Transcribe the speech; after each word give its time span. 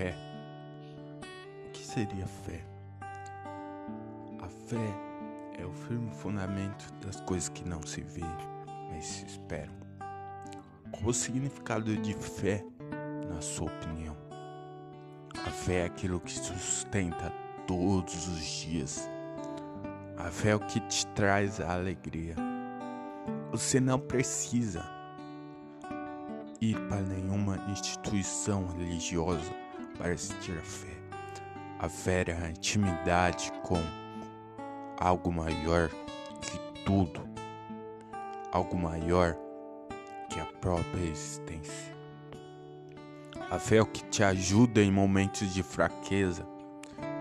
fé. 0.00 0.14
O 1.66 1.70
que 1.72 1.84
seria 1.84 2.26
fé? 2.26 2.64
A 4.40 4.48
fé 4.48 4.94
é 5.58 5.66
o 5.66 5.72
firme 5.74 6.10
fundamento 6.10 6.90
das 7.04 7.20
coisas 7.20 7.50
que 7.50 7.68
não 7.68 7.82
se 7.82 8.00
vê, 8.00 8.24
mas 8.90 9.04
se 9.04 9.26
esperam. 9.26 9.74
Qual 10.90 11.10
o 11.10 11.12
significado 11.12 11.94
de 11.98 12.14
fé, 12.14 12.64
na 13.28 13.42
sua 13.42 13.66
opinião? 13.66 14.16
A 15.46 15.50
fé 15.50 15.80
é 15.80 15.84
aquilo 15.84 16.18
que 16.18 16.32
sustenta 16.32 17.30
todos 17.66 18.26
os 18.26 18.42
dias. 18.42 19.06
A 20.16 20.30
fé 20.30 20.50
é 20.50 20.56
o 20.56 20.60
que 20.60 20.80
te 20.80 21.06
traz 21.08 21.60
a 21.60 21.74
alegria. 21.74 22.34
Você 23.50 23.78
não 23.78 23.98
precisa 23.98 24.82
ir 26.58 26.78
para 26.88 27.02
nenhuma 27.02 27.58
instituição 27.68 28.66
religiosa 28.68 29.69
para 30.00 30.16
sentir 30.16 30.56
a 30.56 30.62
fé. 30.62 30.96
A 31.78 31.88
fé 31.88 32.24
é 32.26 32.32
a 32.32 32.48
intimidade 32.48 33.52
com 33.62 33.78
algo 34.98 35.30
maior 35.30 35.90
que 36.40 36.58
tudo, 36.84 37.20
algo 38.50 38.78
maior 38.78 39.36
que 40.30 40.40
a 40.40 40.46
própria 40.46 41.02
existência. 41.02 41.94
A 43.50 43.58
fé 43.58 43.76
é 43.76 43.82
o 43.82 43.86
que 43.86 44.02
te 44.04 44.24
ajuda 44.24 44.80
em 44.80 44.90
momentos 44.90 45.52
de 45.52 45.62
fraqueza, 45.62 46.46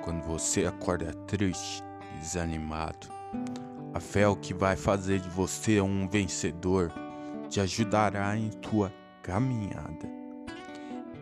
quando 0.02 0.24
você 0.24 0.66
acorda 0.66 1.14
triste, 1.28 1.84
desanimado. 2.22 3.08
A 3.94 4.00
fé 4.00 4.22
é 4.22 4.28
o 4.28 4.38
que 4.38 4.54
vai 4.54 4.78
fazer 4.78 5.20
de 5.20 5.30
você 5.30 5.82
um 5.82 6.08
vencedor, 6.08 6.94
te 7.50 7.60
ajudará 7.60 8.38
em 8.38 8.50
tua 8.50 8.94
caminhada 9.22 10.08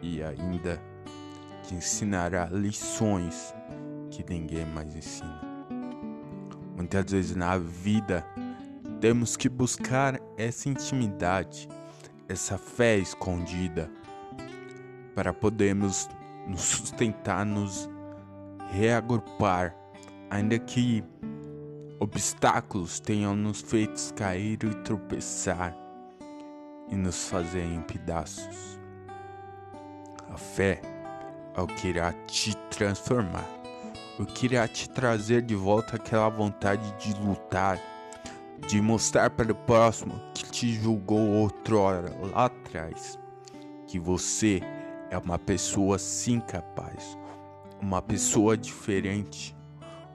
e 0.01 0.21
ainda 0.21 0.79
te 1.67 1.75
ensinará 1.75 2.45
lições 2.45 3.53
que 4.09 4.23
ninguém 4.29 4.65
mais 4.65 4.95
ensina. 4.95 5.41
Muitas 6.77 7.11
vezes 7.11 7.35
na 7.35 7.57
vida 7.57 8.25
temos 9.01 9.35
que 9.35 9.49
buscar 9.49 10.17
essa 10.37 10.69
intimidade, 10.69 11.67
essa 12.29 12.57
fé 12.57 12.97
escondida, 12.97 13.91
para 15.13 15.33
podermos 15.33 16.07
nos 16.47 16.61
sustentar, 16.61 17.45
nos 17.45 17.89
reagrupar, 18.71 19.75
ainda 20.29 20.57
que 20.57 21.03
obstáculos 21.99 22.99
tenham 23.01 23.35
nos 23.35 23.59
feito 23.59 24.13
cair 24.13 24.63
e 24.63 24.73
tropeçar 24.83 25.75
e 26.87 26.95
nos 26.95 27.27
fazer 27.27 27.65
em 27.65 27.81
pedaços. 27.81 28.79
A 30.29 30.37
fé 30.37 30.96
é 31.57 31.61
o 31.61 31.67
que 31.67 31.89
irá 31.89 32.13
te 32.27 32.55
transformar, 32.69 33.45
o 34.19 34.25
que 34.25 34.45
irá 34.45 34.67
te 34.67 34.89
trazer 34.89 35.41
de 35.41 35.55
volta 35.55 35.97
aquela 35.97 36.29
vontade 36.29 36.89
de 36.97 37.19
lutar, 37.19 37.79
de 38.67 38.79
mostrar 38.79 39.31
para 39.31 39.51
o 39.51 39.55
próximo 39.55 40.21
que 40.33 40.45
te 40.45 40.73
julgou 40.73 41.19
outrora 41.19 42.15
lá 42.31 42.45
atrás, 42.45 43.19
que 43.87 43.99
você 43.99 44.61
é 45.09 45.17
uma 45.17 45.37
pessoa 45.37 45.97
sim 45.97 46.39
capaz, 46.39 47.17
uma 47.81 48.01
pessoa 48.01 48.55
diferente, 48.55 49.55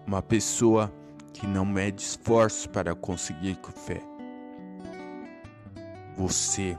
uma 0.07 0.23
pessoa 0.23 0.91
que 1.33 1.47
não 1.47 1.67
mede 1.67 2.03
esforços 2.03 2.67
para 2.67 2.95
conseguir 2.95 3.59
fé 3.75 4.01
você 6.17 6.77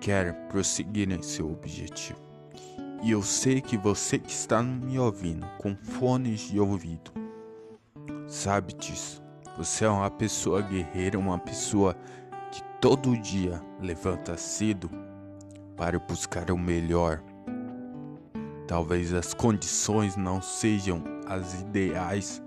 quer 0.00 0.34
prosseguir 0.48 1.10
em 1.10 1.22
seu 1.22 1.50
objetivo. 1.50 2.23
E 3.02 3.10
eu 3.10 3.22
sei 3.22 3.60
que 3.60 3.76
você 3.76 4.18
que 4.18 4.30
está 4.30 4.62
me 4.62 4.98
ouvindo 4.98 5.46
com 5.58 5.76
fones 5.76 6.40
de 6.40 6.58
ouvido 6.58 7.12
sabe 8.26 8.72
disso. 8.74 9.22
Você 9.56 9.84
é 9.84 9.88
uma 9.88 10.10
pessoa 10.10 10.62
guerreira, 10.62 11.18
uma 11.18 11.38
pessoa 11.38 11.96
que 12.50 12.62
todo 12.80 13.16
dia 13.18 13.62
levanta 13.80 14.36
cedo 14.36 14.90
para 15.76 15.98
buscar 15.98 16.50
o 16.50 16.58
melhor. 16.58 17.22
Talvez 18.66 19.12
as 19.12 19.34
condições 19.34 20.16
não 20.16 20.40
sejam 20.40 21.04
as 21.26 21.60
ideais, 21.60 22.42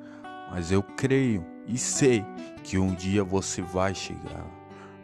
mas 0.51 0.71
eu 0.71 0.81
creio 0.81 1.45
e 1.67 1.77
sei 1.77 2.25
que 2.63 2.77
um 2.77 2.95
dia 2.95 3.23
você 3.23 3.61
vai 3.61 3.93
chegar 3.93 4.57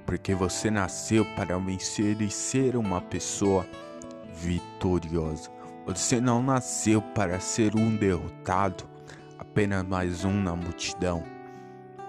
porque 0.05 0.33
você 0.33 0.69
nasceu 0.69 1.25
para 1.35 1.57
vencer 1.57 2.21
e 2.21 2.29
ser 2.29 2.75
uma 2.75 3.01
pessoa 3.01 3.65
vitoriosa. 4.33 5.49
Você 5.85 6.19
não 6.19 6.41
nasceu 6.41 7.01
para 7.01 7.39
ser 7.39 7.75
um 7.75 7.95
derrotado, 7.95 8.85
apenas 9.37 9.83
mais 9.83 10.23
um 10.23 10.41
na 10.41 10.55
multidão, 10.55 11.23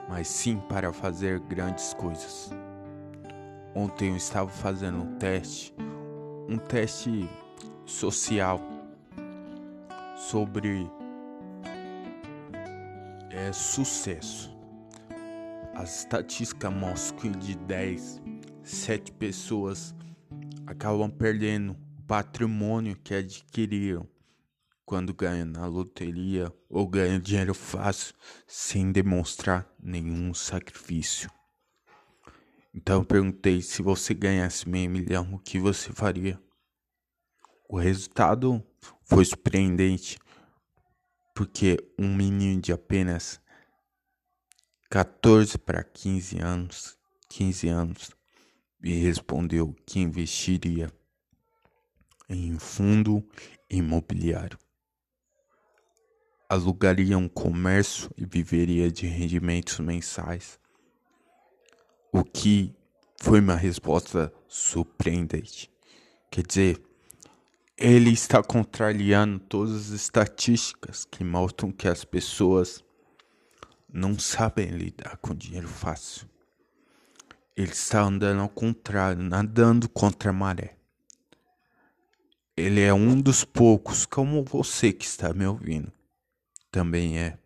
mas 0.08 0.28
sim 0.28 0.58
para 0.68 0.92
fazer 0.92 1.40
grandes 1.40 1.92
coisas. 1.94 2.50
Ontem 3.74 4.10
eu 4.10 4.16
estava 4.16 4.48
fazendo 4.48 4.98
um 5.02 5.16
teste, 5.16 5.74
um 6.48 6.56
teste 6.56 7.28
social 7.84 8.60
sobre 10.16 10.88
é, 13.30 13.52
sucesso. 13.52 14.56
As 15.74 15.98
estatísticas 15.98 16.72
mostram 16.72 17.18
que 17.18 17.28
de 17.30 17.56
10, 17.56 18.22
7 18.62 19.10
pessoas 19.12 19.92
acabam 20.66 21.10
perdendo 21.10 21.76
patrimônio 22.06 22.96
que 22.96 23.14
adquiriram 23.14 24.08
quando 24.84 25.14
ganham 25.14 25.46
na 25.46 25.66
loteria 25.66 26.52
ou 26.68 26.86
ganham 26.86 27.18
dinheiro 27.18 27.54
fácil 27.54 28.14
sem 28.46 28.92
demonstrar 28.92 29.66
nenhum 29.82 30.34
sacrifício. 30.34 31.30
Então 32.74 33.00
eu 33.00 33.04
perguntei 33.04 33.62
se 33.62 33.80
você 33.82 34.12
ganhasse 34.12 34.68
meio 34.68 34.90
milhão, 34.90 35.34
o 35.34 35.38
que 35.38 35.58
você 35.58 35.92
faria? 35.92 36.40
O 37.68 37.78
resultado 37.78 38.62
foi 39.04 39.24
surpreendente, 39.24 40.18
porque 41.34 41.78
um 41.98 42.14
menino 42.14 42.60
de 42.60 42.72
apenas 42.72 43.40
14 44.90 45.56
para 45.58 45.82
15 45.82 46.40
anos, 46.40 46.98
15 47.28 47.68
anos, 47.68 48.10
e 48.82 48.94
respondeu 48.94 49.74
que 49.86 49.98
investiria 49.98 50.92
em 52.28 52.58
fundo 52.58 53.26
imobiliário. 53.68 54.58
Alugaria 56.48 57.18
um 57.18 57.28
comércio 57.28 58.10
e 58.16 58.24
viveria 58.24 58.90
de 58.90 59.06
rendimentos 59.06 59.78
mensais. 59.80 60.58
O 62.12 62.22
que 62.22 62.74
foi 63.20 63.40
uma 63.40 63.56
resposta 63.56 64.32
surpreendente. 64.46 65.70
Quer 66.30 66.46
dizer, 66.46 66.82
ele 67.76 68.10
está 68.10 68.42
contrariando 68.42 69.38
todas 69.38 69.74
as 69.74 69.88
estatísticas 69.88 71.04
que 71.04 71.24
mostram 71.24 71.72
que 71.72 71.88
as 71.88 72.04
pessoas 72.04 72.84
não 73.92 74.18
sabem 74.18 74.68
lidar 74.68 75.16
com 75.18 75.34
dinheiro 75.34 75.68
fácil. 75.68 76.28
Ele 77.56 77.72
está 77.72 78.02
andando 78.02 78.40
ao 78.42 78.48
contrário, 78.48 79.22
nadando 79.22 79.88
contra 79.88 80.30
a 80.30 80.32
maré. 80.32 80.76
Ele 82.56 82.80
é 82.80 82.94
um 82.94 83.20
dos 83.20 83.44
poucos, 83.44 84.06
como 84.06 84.44
você 84.44 84.92
que 84.92 85.04
está 85.04 85.32
me 85.32 85.44
ouvindo, 85.44 85.92
também 86.70 87.18
é 87.18 87.36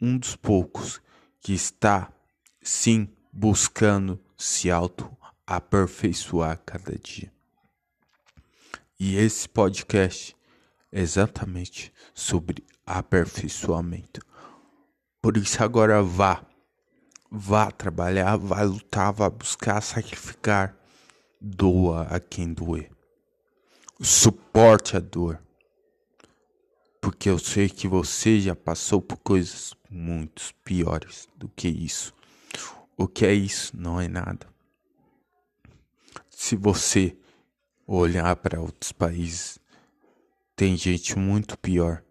um 0.00 0.18
dos 0.18 0.36
poucos 0.36 1.00
que 1.40 1.54
está, 1.54 2.12
sim, 2.60 3.08
buscando 3.32 4.20
se 4.36 4.70
auto-aperfeiçoar 4.70 6.60
cada 6.66 6.98
dia. 6.98 7.32
E 9.00 9.16
esse 9.16 9.48
podcast 9.48 10.36
é 10.92 11.00
exatamente 11.00 11.90
sobre 12.14 12.62
aperfeiçoamento. 12.84 14.20
Por 15.22 15.36
isso 15.38 15.62
agora 15.62 16.02
vá. 16.02 16.44
Vá 17.30 17.70
trabalhar, 17.70 18.36
vá 18.36 18.60
lutar, 18.62 19.12
vá 19.12 19.30
buscar 19.30 19.80
sacrificar. 19.80 20.76
Doa 21.40 22.02
a 22.02 22.20
quem 22.20 22.52
doer. 22.52 22.90
Suporte 24.04 24.96
a 24.96 25.00
dor. 25.00 25.40
Porque 27.00 27.30
eu 27.30 27.38
sei 27.38 27.68
que 27.68 27.86
você 27.86 28.40
já 28.40 28.56
passou 28.56 29.00
por 29.00 29.16
coisas 29.18 29.74
muito 29.88 30.52
piores 30.64 31.28
do 31.36 31.48
que 31.48 31.68
isso. 31.68 32.12
O 32.96 33.06
que 33.06 33.24
é 33.24 33.32
isso? 33.32 33.76
Não 33.76 34.00
é 34.00 34.08
nada. 34.08 34.48
Se 36.28 36.56
você 36.56 37.16
olhar 37.86 38.34
para 38.34 38.60
outros 38.60 38.90
países, 38.90 39.60
tem 40.56 40.76
gente 40.76 41.16
muito 41.16 41.56
pior 41.56 42.02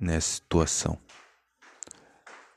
nessa 0.00 0.34
situação 0.34 1.00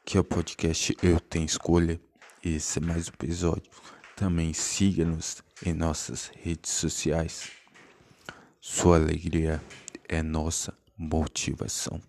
que 0.04 0.18
é 0.18 0.20
o 0.20 0.24
podcast 0.24 0.98
Eu 1.04 1.20
Tenho 1.20 1.46
Escolha. 1.46 2.02
Esse 2.44 2.80
é 2.80 2.82
mais 2.82 3.08
um 3.08 3.14
episódio. 3.14 3.72
Também 4.16 4.54
siga-nos 4.54 5.44
em 5.64 5.74
nossas 5.74 6.32
redes 6.36 6.72
sociais. 6.72 7.61
Sua 8.64 8.98
alegria 8.98 9.60
é 10.08 10.22
nossa 10.22 10.72
motivação. 10.96 12.00